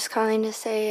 [0.00, 0.90] Just calling to say.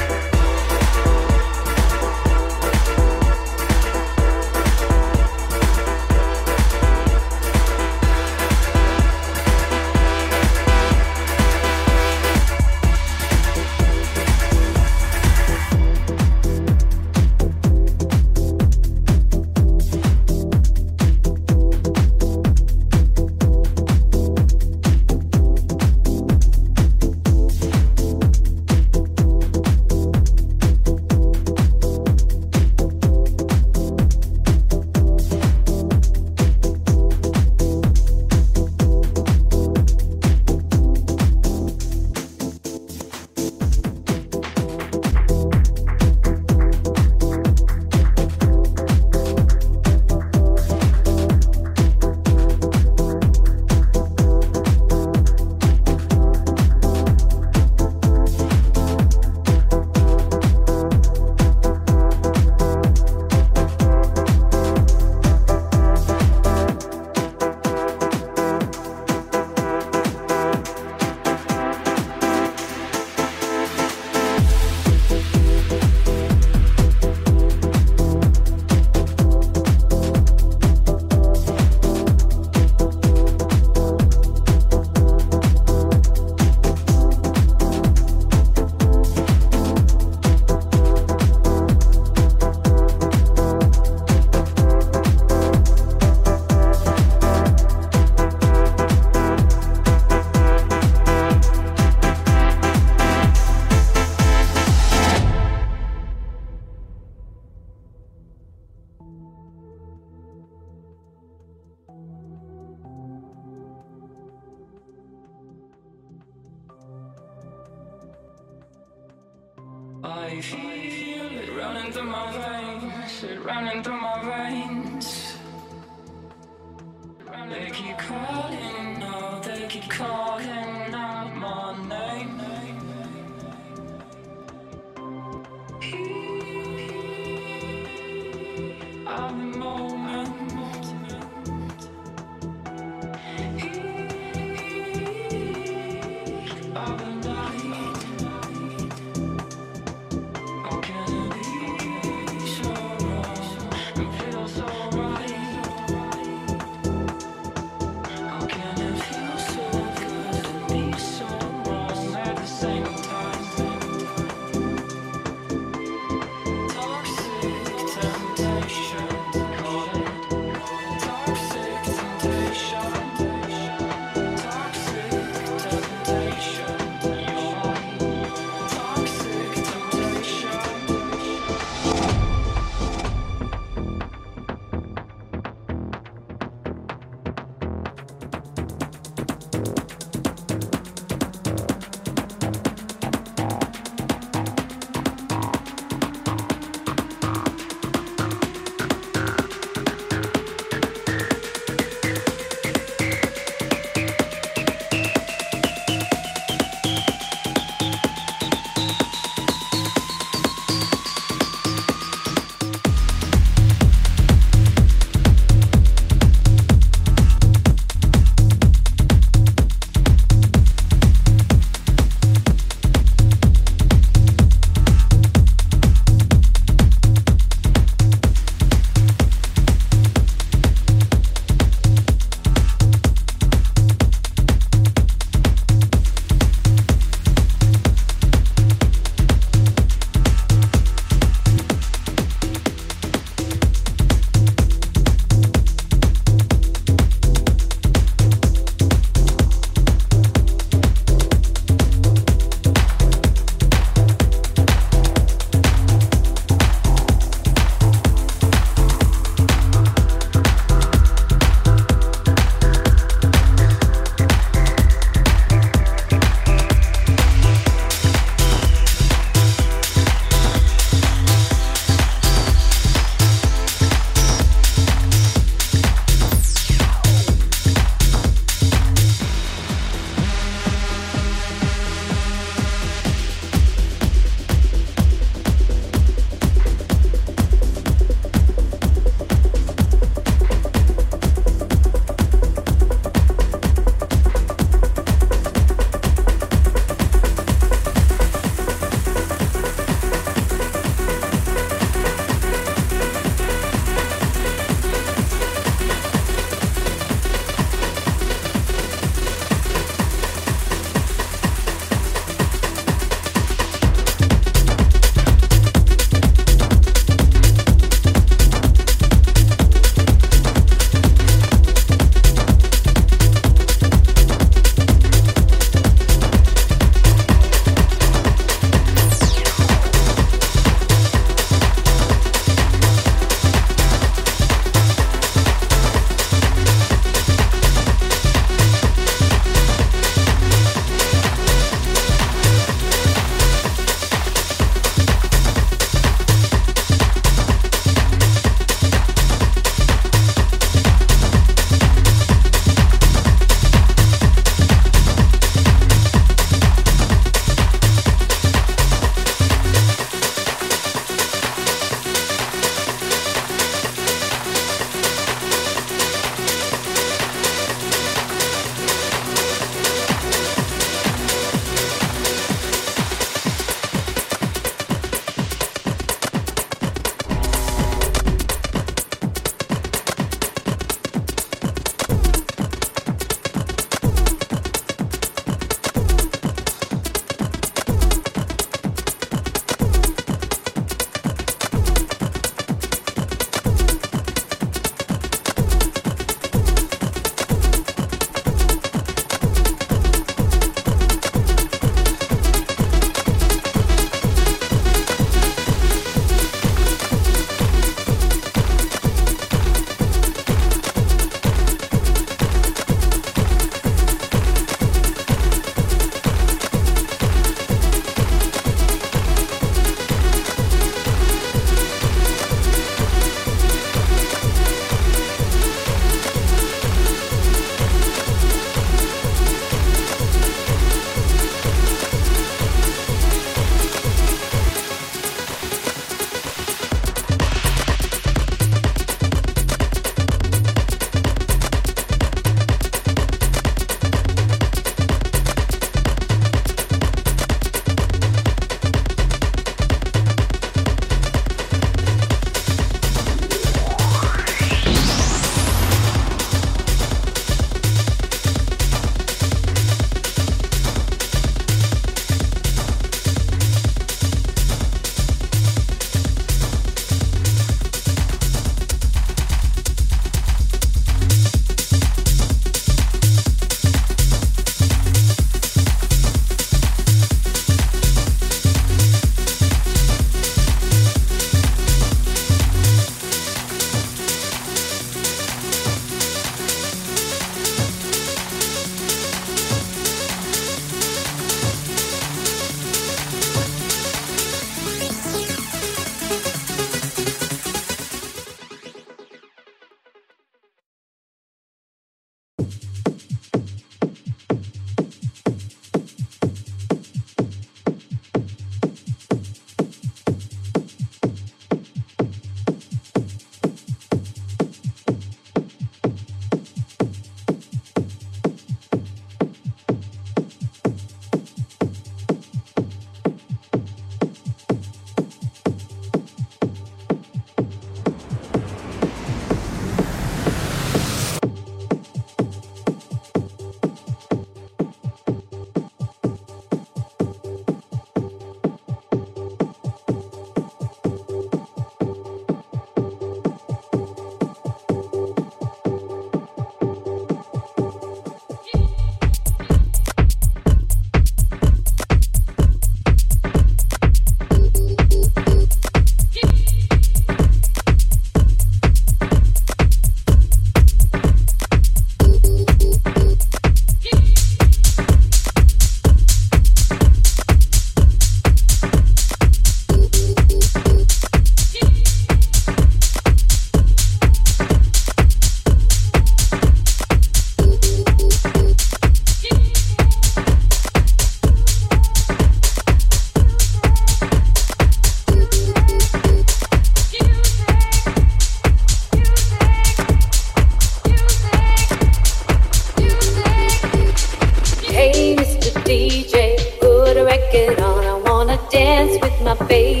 [599.71, 600.00] baby.